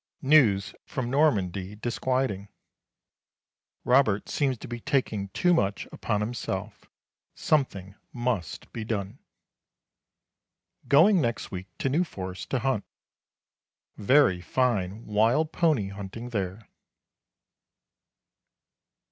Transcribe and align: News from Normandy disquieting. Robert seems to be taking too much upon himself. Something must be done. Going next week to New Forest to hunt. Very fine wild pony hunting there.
News 0.23 0.73
from 0.83 1.11
Normandy 1.11 1.75
disquieting. 1.75 2.49
Robert 3.83 4.29
seems 4.29 4.57
to 4.57 4.67
be 4.67 4.79
taking 4.79 5.29
too 5.29 5.53
much 5.53 5.85
upon 5.91 6.21
himself. 6.21 6.89
Something 7.35 7.93
must 8.11 8.73
be 8.73 8.83
done. 8.83 9.19
Going 10.87 11.21
next 11.21 11.51
week 11.51 11.67
to 11.77 11.87
New 11.87 12.03
Forest 12.03 12.49
to 12.49 12.57
hunt. 12.57 12.83
Very 13.95 14.41
fine 14.41 15.05
wild 15.05 15.51
pony 15.51 15.89
hunting 15.89 16.29
there. 16.29 16.67